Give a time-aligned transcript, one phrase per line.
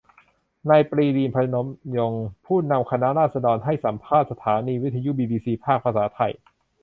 [0.69, 1.67] นายปรีดี พนม
[1.97, 6.31] ยงค์ ผู้นำคณะราษฎรให้สัมภาษณ์สถานีวิทยุบีบีซี ภาคภาษาไทย